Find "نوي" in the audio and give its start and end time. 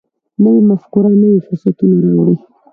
1.21-1.39